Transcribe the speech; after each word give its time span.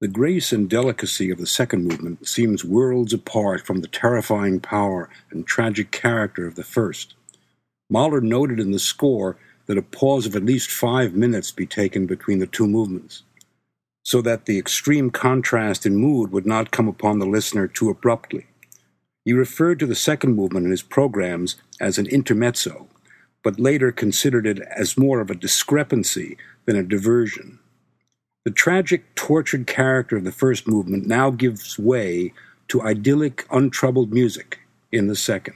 The 0.00 0.06
grace 0.06 0.52
and 0.52 0.70
delicacy 0.70 1.28
of 1.32 1.38
the 1.38 1.46
second 1.46 1.82
movement 1.82 2.28
seems 2.28 2.64
worlds 2.64 3.12
apart 3.12 3.66
from 3.66 3.80
the 3.80 3.88
terrifying 3.88 4.60
power 4.60 5.10
and 5.32 5.44
tragic 5.44 5.90
character 5.90 6.46
of 6.46 6.54
the 6.54 6.62
first. 6.62 7.14
Mahler 7.90 8.20
noted 8.20 8.60
in 8.60 8.70
the 8.70 8.78
score 8.78 9.36
that 9.66 9.76
a 9.76 9.82
pause 9.82 10.24
of 10.24 10.36
at 10.36 10.44
least 10.44 10.70
five 10.70 11.14
minutes 11.14 11.50
be 11.50 11.66
taken 11.66 12.06
between 12.06 12.38
the 12.38 12.46
two 12.46 12.68
movements, 12.68 13.24
so 14.04 14.22
that 14.22 14.46
the 14.46 14.56
extreme 14.56 15.10
contrast 15.10 15.84
in 15.84 15.96
mood 15.96 16.30
would 16.30 16.46
not 16.46 16.70
come 16.70 16.86
upon 16.86 17.18
the 17.18 17.26
listener 17.26 17.66
too 17.66 17.90
abruptly. 17.90 18.46
He 19.24 19.32
referred 19.32 19.80
to 19.80 19.86
the 19.86 19.96
second 19.96 20.36
movement 20.36 20.64
in 20.64 20.70
his 20.70 20.82
programs 20.82 21.56
as 21.80 21.98
an 21.98 22.06
intermezzo, 22.06 22.86
but 23.42 23.58
later 23.58 23.90
considered 23.90 24.46
it 24.46 24.60
as 24.60 24.96
more 24.96 25.20
of 25.20 25.28
a 25.28 25.34
discrepancy 25.34 26.38
than 26.66 26.76
a 26.76 26.84
diversion. 26.84 27.58
The 28.44 28.50
tragic, 28.50 29.14
tortured 29.14 29.66
character 29.66 30.16
of 30.16 30.24
the 30.24 30.32
first 30.32 30.66
movement 30.66 31.06
now 31.06 31.30
gives 31.30 31.78
way 31.78 32.32
to 32.68 32.82
idyllic, 32.82 33.46
untroubled 33.50 34.12
music 34.12 34.60
in 34.92 35.08
the 35.08 35.16
second. 35.16 35.54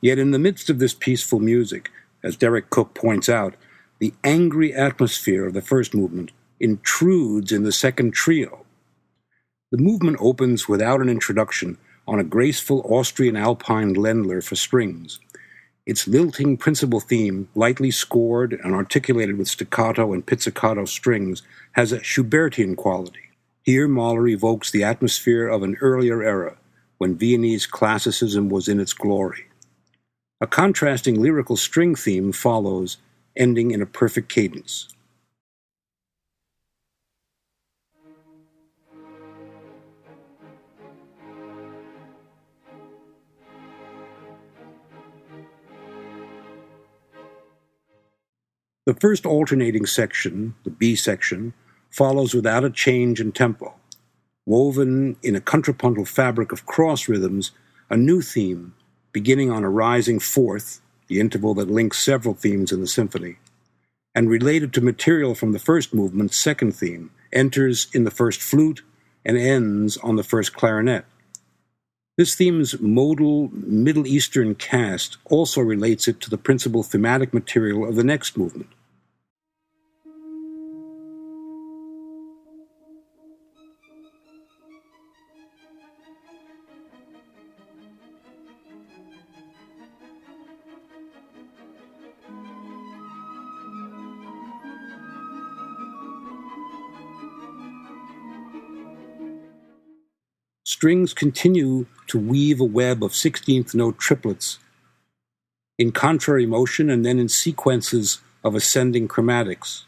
Yet, 0.00 0.18
in 0.18 0.32
the 0.32 0.38
midst 0.38 0.68
of 0.68 0.78
this 0.78 0.94
peaceful 0.94 1.38
music, 1.38 1.90
as 2.24 2.36
Deryck 2.36 2.70
Cooke 2.70 2.94
points 2.94 3.28
out, 3.28 3.54
the 3.98 4.12
angry 4.24 4.74
atmosphere 4.74 5.46
of 5.46 5.54
the 5.54 5.62
first 5.62 5.94
movement 5.94 6.32
intrudes 6.58 7.52
in 7.52 7.62
the 7.62 7.72
second 7.72 8.12
trio. 8.12 8.64
The 9.70 9.78
movement 9.78 10.18
opens 10.20 10.68
without 10.68 11.00
an 11.00 11.08
introduction 11.08 11.78
on 12.06 12.18
a 12.18 12.24
graceful 12.24 12.82
Austrian 12.84 13.36
Alpine 13.36 13.94
Ländler 13.94 14.44
for 14.44 14.56
strings. 14.56 15.20
Its 15.84 16.06
lilting 16.06 16.56
principal 16.56 17.00
theme, 17.00 17.48
lightly 17.56 17.90
scored 17.90 18.52
and 18.52 18.72
articulated 18.74 19.36
with 19.36 19.48
staccato 19.48 20.12
and 20.12 20.24
pizzicato 20.24 20.84
strings, 20.84 21.42
has 21.72 21.90
a 21.90 21.98
Schubertian 21.98 22.76
quality. 22.76 23.30
Here, 23.62 23.88
Mahler 23.88 24.28
evokes 24.28 24.70
the 24.70 24.84
atmosphere 24.84 25.48
of 25.48 25.62
an 25.62 25.76
earlier 25.80 26.22
era, 26.22 26.56
when 26.98 27.18
Viennese 27.18 27.66
classicism 27.66 28.48
was 28.48 28.68
in 28.68 28.78
its 28.78 28.92
glory. 28.92 29.46
A 30.40 30.46
contrasting 30.46 31.20
lyrical 31.20 31.56
string 31.56 31.96
theme 31.96 32.30
follows, 32.32 32.98
ending 33.36 33.72
in 33.72 33.82
a 33.82 33.86
perfect 33.86 34.28
cadence. 34.28 34.88
The 48.84 48.94
first 48.94 49.26
alternating 49.26 49.86
section, 49.86 50.56
the 50.64 50.70
B 50.70 50.96
section, 50.96 51.54
follows 51.90 52.34
without 52.34 52.64
a 52.64 52.70
change 52.70 53.20
in 53.20 53.30
tempo. 53.30 53.74
Woven 54.44 55.16
in 55.22 55.36
a 55.36 55.40
contrapuntal 55.40 56.04
fabric 56.04 56.50
of 56.50 56.66
cross 56.66 57.08
rhythms, 57.08 57.52
a 57.88 57.96
new 57.96 58.20
theme, 58.22 58.74
beginning 59.12 59.52
on 59.52 59.62
a 59.62 59.70
rising 59.70 60.18
fourth, 60.18 60.80
the 61.06 61.20
interval 61.20 61.54
that 61.54 61.70
links 61.70 61.98
several 61.98 62.34
themes 62.34 62.72
in 62.72 62.80
the 62.80 62.88
symphony, 62.88 63.36
and 64.16 64.28
related 64.28 64.72
to 64.72 64.80
material 64.80 65.36
from 65.36 65.52
the 65.52 65.60
first 65.60 65.94
movement's 65.94 66.36
second 66.36 66.72
theme, 66.72 67.12
enters 67.32 67.86
in 67.92 68.02
the 68.02 68.10
first 68.10 68.40
flute 68.40 68.82
and 69.24 69.38
ends 69.38 69.96
on 69.98 70.16
the 70.16 70.24
first 70.24 70.54
clarinet. 70.54 71.04
This 72.18 72.34
theme's 72.34 72.78
modal 72.78 73.48
Middle 73.52 74.06
Eastern 74.06 74.54
cast 74.54 75.16
also 75.24 75.62
relates 75.62 76.06
it 76.06 76.20
to 76.20 76.28
the 76.28 76.36
principal 76.36 76.82
thematic 76.82 77.32
material 77.32 77.88
of 77.88 77.96
the 77.96 78.04
next 78.04 78.36
movement. 78.36 78.68
strings 100.82 101.14
continue 101.14 101.86
to 102.12 102.18
weave 102.18 102.60
a 102.60 102.64
web 102.64 103.02
of 103.02 103.12
16th 103.12 103.74
note 103.74 103.96
triplets 103.96 104.58
in 105.78 105.90
contrary 105.92 106.44
motion 106.44 106.90
and 106.90 107.06
then 107.06 107.18
in 107.18 107.26
sequences 107.26 108.20
of 108.44 108.54
ascending 108.54 109.08
chromatics. 109.08 109.84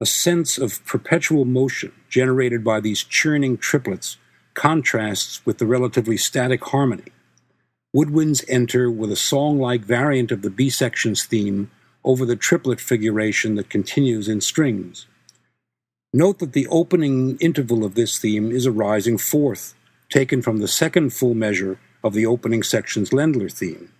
A 0.00 0.06
sense 0.06 0.56
of 0.56 0.82
perpetual 0.86 1.44
motion 1.44 1.92
generated 2.08 2.64
by 2.64 2.80
these 2.80 3.04
churning 3.04 3.58
triplets 3.58 4.16
contrasts 4.54 5.44
with 5.44 5.58
the 5.58 5.66
relatively 5.66 6.16
static 6.16 6.64
harmony. 6.64 7.12
Woodwinds 7.94 8.42
enter 8.48 8.90
with 8.90 9.12
a 9.12 9.16
song 9.16 9.58
like 9.58 9.82
variant 9.82 10.32
of 10.32 10.40
the 10.40 10.48
B 10.48 10.70
section's 10.70 11.24
theme 11.24 11.70
over 12.06 12.24
the 12.24 12.36
triplet 12.36 12.80
figuration 12.80 13.54
that 13.56 13.68
continues 13.68 14.28
in 14.28 14.40
strings. 14.40 15.06
Note 16.14 16.38
that 16.38 16.54
the 16.54 16.66
opening 16.68 17.36
interval 17.36 17.84
of 17.84 17.94
this 17.94 18.16
theme 18.18 18.50
is 18.50 18.64
a 18.64 18.72
rising 18.72 19.18
fourth, 19.18 19.74
taken 20.10 20.42
from 20.42 20.58
the 20.58 20.68
second 20.68 21.10
full 21.10 21.34
measure 21.34 21.78
of 22.02 22.12
the 22.12 22.26
opening 22.26 22.62
section's 22.62 23.10
Ländler 23.10 23.50
theme. 23.50 23.92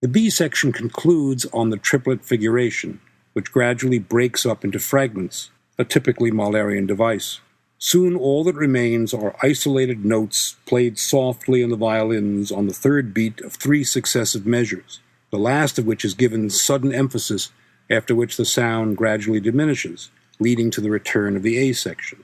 The 0.00 0.08
B 0.08 0.30
section 0.30 0.72
concludes 0.72 1.46
on 1.52 1.70
the 1.70 1.76
triplet 1.76 2.24
figuration, 2.24 3.00
which 3.34 3.52
gradually 3.52 4.00
breaks 4.00 4.44
up 4.44 4.64
into 4.64 4.80
fragments, 4.80 5.52
a 5.78 5.84
typically 5.84 6.32
Mahlerian 6.32 6.88
device. 6.88 7.38
Soon 7.78 8.16
all 8.16 8.42
that 8.44 8.56
remains 8.56 9.14
are 9.14 9.36
isolated 9.42 10.04
notes 10.04 10.56
played 10.66 10.98
softly 10.98 11.62
on 11.62 11.70
the 11.70 11.76
violins 11.76 12.50
on 12.50 12.66
the 12.66 12.74
third 12.74 13.14
beat 13.14 13.40
of 13.42 13.54
three 13.54 13.84
successive 13.84 14.44
measures, 14.44 15.00
the 15.32 15.38
last 15.38 15.78
of 15.78 15.86
which 15.86 16.04
is 16.04 16.12
given 16.12 16.50
sudden 16.50 16.94
emphasis, 16.94 17.50
after 17.90 18.14
which 18.14 18.36
the 18.36 18.44
sound 18.44 18.98
gradually 18.98 19.40
diminishes, 19.40 20.10
leading 20.38 20.70
to 20.70 20.80
the 20.80 20.90
return 20.90 21.36
of 21.36 21.42
the 21.42 21.56
A 21.56 21.72
section. 21.72 22.22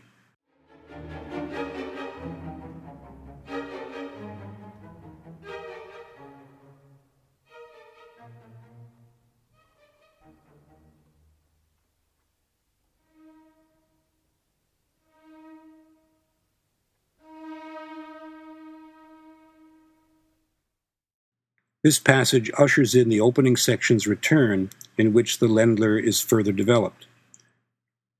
This 21.88 21.98
passage 21.98 22.50
ushers 22.58 22.94
in 22.94 23.08
the 23.08 23.22
opening 23.22 23.56
section's 23.56 24.06
return, 24.06 24.68
in 24.98 25.14
which 25.14 25.38
the 25.38 25.46
Ländler 25.46 25.98
is 25.98 26.20
further 26.20 26.52
developed. 26.52 27.06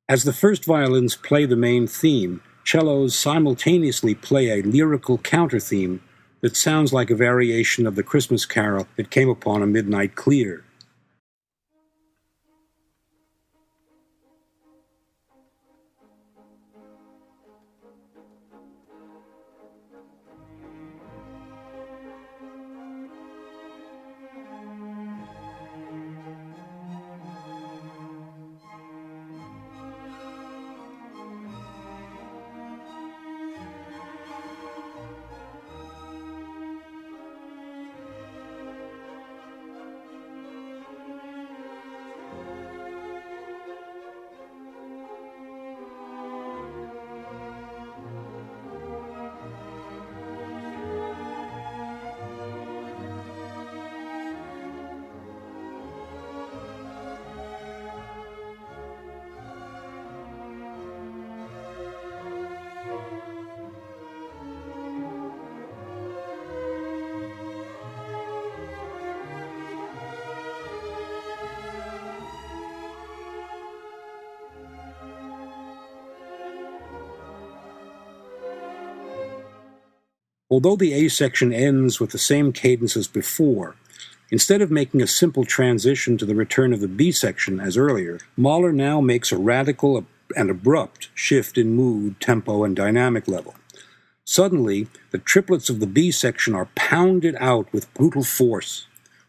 As 0.09 0.25
the 0.25 0.33
first 0.33 0.65
violins 0.65 1.15
play 1.15 1.45
the 1.45 1.55
main 1.55 1.87
theme, 1.87 2.41
cellos 2.65 3.15
simultaneously 3.15 4.15
play 4.15 4.49
a 4.49 4.63
lyrical 4.63 5.19
counter 5.19 5.61
theme 5.61 6.01
that 6.41 6.57
sounds 6.57 6.95
like 6.95 7.11
a 7.11 7.15
variation 7.15 7.87
of 7.87 7.95
the 7.95 8.03
Christmas 8.03 8.47
carol 8.47 8.89
that 8.97 9.11
came 9.11 9.29
upon 9.29 9.61
a 9.61 9.67
midnight 9.67 10.15
clear. 10.15 10.65
Although 80.51 80.77
the 80.77 80.95
A 80.95 81.09
section 81.09 81.53
ends 81.53 82.01
with 82.01 82.11
the 82.11 82.19
same 82.19 82.53
cadence 82.53 82.97
as 82.97 83.07
before, 83.07 83.77
instead 84.31 84.63
of 84.63 84.71
making 84.71 85.03
a 85.03 85.07
simple 85.07 85.45
transition 85.45 86.17
to 86.17 86.25
the 86.25 86.35
return 86.35 86.73
of 86.73 86.81
the 86.81 86.89
B 86.89 87.13
section 87.13 87.61
as 87.61 87.77
earlier, 87.77 88.19
Mahler 88.35 88.73
now 88.73 89.03
makes 89.03 89.31
a 89.31 89.37
radical 89.37 90.07
and 90.35 90.51
abrupt 90.51 91.11
shift 91.15 91.59
in 91.59 91.75
mood, 91.75 92.19
tempo, 92.19 92.65
and 92.65 92.75
dynamic 92.75 93.29
level. 93.29 93.55
Suddenly, 94.25 94.89
the 95.11 95.19
triplets 95.19 95.69
of 95.69 95.81
the 95.81 95.87
B 95.87 96.11
section 96.11 96.55
are 96.55 96.69
pounded 96.75 97.37
out 97.39 97.71
with 97.73 97.93
brutal 97.93 98.25
force. 98.25 98.87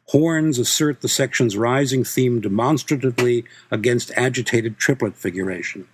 Horns 0.08 0.58
assert 0.58 1.02
the 1.02 1.08
section's 1.08 1.58
rising 1.58 2.04
theme 2.04 2.42
demonstratively 2.42 3.44
against 3.72 4.12
agitated 4.16 4.78
triplet 4.78 5.16
figuration. 5.16 5.88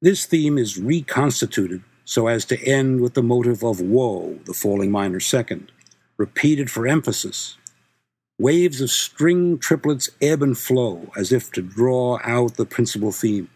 This 0.00 0.26
theme 0.26 0.58
is 0.58 0.78
reconstituted 0.78 1.82
so 2.04 2.28
as 2.28 2.44
to 2.46 2.64
end 2.64 3.00
with 3.00 3.14
the 3.14 3.22
motive 3.22 3.64
of 3.64 3.80
woe, 3.80 4.38
the 4.44 4.54
falling 4.54 4.92
minor 4.92 5.18
second, 5.18 5.72
repeated 6.16 6.70
for 6.70 6.86
emphasis. 6.86 7.56
Waves 8.38 8.80
of 8.80 8.92
string 8.92 9.58
triplets 9.58 10.08
ebb 10.22 10.40
and 10.40 10.56
flow 10.56 11.10
as 11.16 11.32
if 11.32 11.50
to 11.50 11.62
draw 11.62 12.20
out 12.22 12.54
the 12.54 12.64
principal 12.64 13.10
theme. 13.10 13.50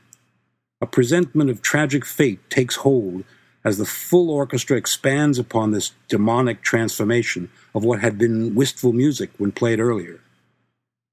A 0.80 0.86
presentment 0.86 1.48
of 1.48 1.62
tragic 1.62 2.04
fate 2.04 2.40
takes 2.50 2.74
hold 2.76 3.22
as 3.64 3.78
the 3.78 3.86
full 3.86 4.28
orchestra 4.28 4.76
expands 4.76 5.38
upon 5.38 5.70
this 5.70 5.92
demonic 6.08 6.62
transformation 6.62 7.50
of 7.72 7.84
what 7.84 8.00
had 8.00 8.18
been 8.18 8.56
wistful 8.56 8.92
music 8.92 9.30
when 9.38 9.52
played 9.52 9.78
earlier. 9.78 10.18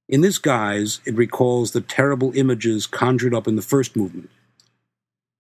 In 0.08 0.22
this 0.22 0.40
guise, 0.40 1.02
it 1.06 1.14
recalls 1.14 1.72
the 1.72 1.82
terrible 1.82 2.36
images 2.36 2.88
conjured 2.88 3.36
up 3.36 3.48
in 3.48 3.56
the 3.56 3.62
first 3.62 3.96
movement 3.96 4.32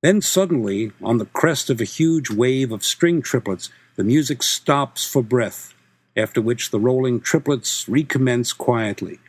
then 0.02 0.22
suddenly, 0.22 0.92
on 1.02 1.18
the 1.18 1.26
crest 1.26 1.70
of 1.70 1.82
a 1.82 1.86
huge 1.86 2.30
wave 2.30 2.72
of 2.72 2.86
string 2.86 3.22
triplets, 3.22 3.70
the 3.96 4.04
music 4.04 4.42
stops 4.42 5.06
for 5.06 5.22
breath, 5.22 5.74
after 6.16 6.42
which 6.42 6.72
the 6.72 6.80
rolling 6.80 7.20
triplets 7.20 7.88
recommence 7.90 8.54
quietly, 8.54 9.20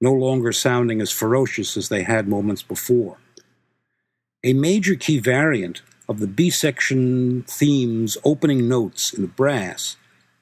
no 0.00 0.12
longer 0.12 0.52
sounding 0.52 1.00
as 1.00 1.10
ferocious 1.10 1.76
as 1.76 1.88
they 1.88 2.02
had 2.02 2.28
moments 2.28 2.62
before. 2.62 3.16
A 4.44 4.52
major 4.52 4.94
key 4.94 5.18
variant 5.18 5.82
of 6.08 6.20
the 6.20 6.26
B 6.26 6.50
section 6.50 7.42
theme's 7.42 8.16
opening 8.24 8.68
notes 8.68 9.12
in 9.12 9.22
the 9.22 9.28
brass 9.28 9.96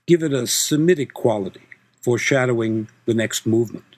give 0.06 0.22
it 0.22 0.32
a 0.32 0.46
Semitic 0.46 1.14
quality, 1.14 1.62
foreshadowing 2.00 2.88
the 3.06 3.14
next 3.14 3.46
movement. 3.46 3.91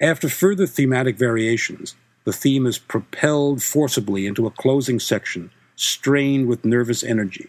After 0.00 0.28
further 0.28 0.66
thematic 0.66 1.16
variations, 1.16 1.94
the 2.24 2.32
theme 2.32 2.66
is 2.66 2.78
propelled 2.78 3.62
forcibly 3.62 4.26
into 4.26 4.46
a 4.46 4.50
closing 4.50 5.00
section, 5.00 5.50
strained 5.76 6.46
with 6.46 6.64
nervous 6.64 7.02
energy. 7.02 7.48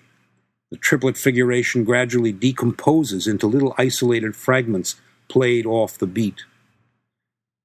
The 0.72 0.78
triplet 0.78 1.18
figuration 1.18 1.84
gradually 1.84 2.32
decomposes 2.32 3.28
into 3.28 3.48
little 3.48 3.76
isolated 3.78 4.36
fragments 4.36 4.96
played 5.28 5.66
off 5.66 5.98
the 5.98 6.08
beat. 6.08 6.44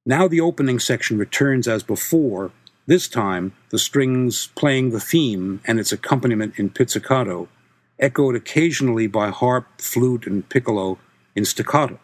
Now 0.05 0.27
the 0.27 0.41
opening 0.41 0.79
section 0.79 1.19
returns 1.19 1.69
as 1.69 1.82
before, 1.82 2.50
this 2.90 3.06
time 3.06 3.52
the 3.69 3.78
strings 3.78 4.48
playing 4.56 4.90
the 4.90 4.98
theme 4.98 5.60
and 5.64 5.78
its 5.78 5.92
accompaniment 5.92 6.58
in 6.58 6.69
pizzicato, 6.69 7.46
echoed 8.00 8.34
occasionally 8.34 9.06
by 9.06 9.31
harp, 9.31 9.64
flute, 9.81 10.26
and 10.26 10.48
piccolo 10.48 10.98
in 11.37 11.44
staccato. 11.44 12.00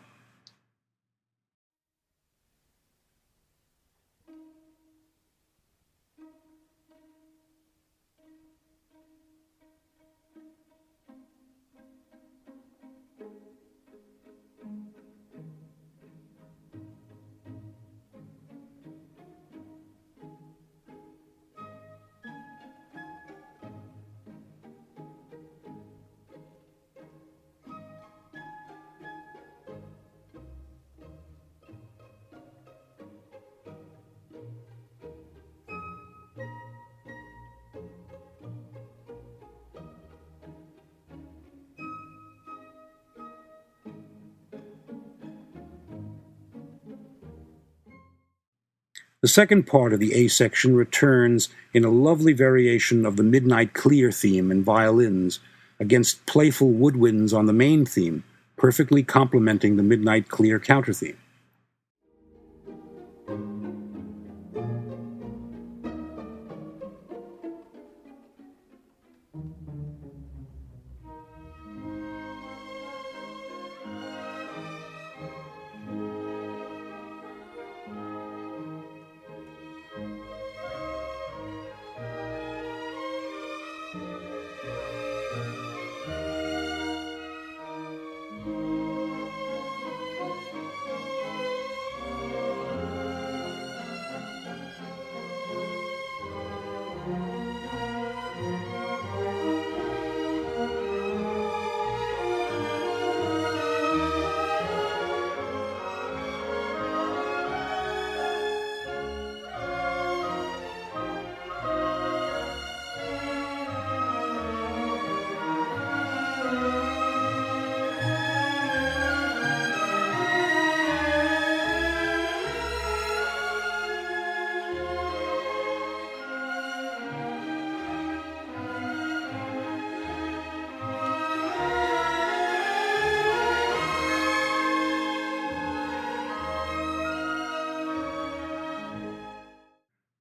The 49.22 49.28
second 49.28 49.66
part 49.66 49.94
of 49.94 50.00
the 50.00 50.12
A 50.12 50.28
section 50.28 50.76
returns 50.76 51.48
in 51.72 51.84
a 51.84 51.90
lovely 51.90 52.34
variation 52.34 53.06
of 53.06 53.16
the 53.16 53.22
Midnight 53.22 53.72
Clear 53.72 54.12
theme 54.12 54.50
in 54.50 54.62
violins 54.62 55.40
against 55.80 56.26
playful 56.26 56.70
woodwinds 56.70 57.32
on 57.32 57.46
the 57.46 57.54
main 57.54 57.86
theme, 57.86 58.24
perfectly 58.56 59.02
complementing 59.02 59.76
the 59.76 59.82
Midnight 59.82 60.28
Clear 60.28 60.60
counter 60.60 60.92
theme. 60.92 61.16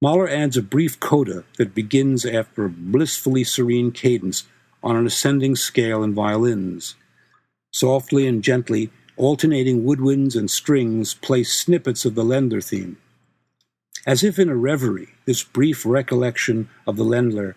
Mahler 0.02 0.28
adds 0.28 0.58
a 0.58 0.62
brief 0.62 1.00
coda 1.00 1.44
that 1.56 1.74
begins 1.74 2.26
after 2.26 2.66
a 2.66 2.70
blissfully 2.70 3.44
serene 3.44 3.90
cadence 3.90 4.44
on 4.82 4.94
an 4.94 5.06
ascending 5.06 5.56
scale 5.56 6.02
in 6.02 6.14
violins. 6.14 6.96
Softly 7.72 8.26
and 8.26 8.44
gently, 8.44 8.90
alternating 9.16 9.84
woodwinds 9.84 10.36
and 10.36 10.50
strings 10.50 11.14
play 11.14 11.42
snippets 11.42 12.04
of 12.04 12.14
the 12.14 12.24
Ländler 12.24 12.62
theme. 12.62 12.98
As 14.06 14.22
if 14.22 14.38
in 14.38 14.50
a 14.50 14.54
reverie, 14.54 15.14
this 15.24 15.42
brief 15.42 15.86
recollection 15.86 16.68
of 16.86 16.96
the 16.96 17.04
Ländler 17.04 17.54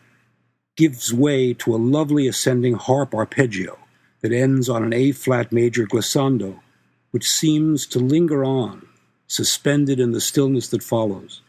gives 0.77 1.13
way 1.13 1.53
to 1.55 1.75
a 1.75 1.77
lovely 1.77 2.25
ascending 2.25 2.75
harp 2.75 3.13
arpeggio 3.13 3.77
that 4.22 4.31
ends 4.31 4.69
on 4.69 4.81
an 4.81 4.93
A 4.93 5.12
flat 5.12 5.51
major 5.51 5.86
glissando, 5.86 6.62
which 7.12 7.29
seems 7.29 7.86
to 7.88 8.00
linger 8.00 8.46
on, 8.46 8.88
suspended 9.27 10.00
in 10.00 10.13
the 10.13 10.22
stillness 10.22 10.69
that 10.69 10.84
follows. 10.84 11.41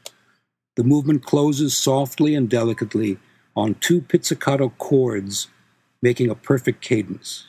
The 0.76 0.84
movement 0.84 1.24
closes 1.24 1.76
softly 1.76 2.34
and 2.34 2.48
delicately 2.48 3.18
on 3.56 3.74
two 3.76 4.00
pizzicato 4.00 4.70
chords, 4.78 5.48
making 6.00 6.30
a 6.30 6.36
perfect 6.36 6.80
cadence. 6.80 7.46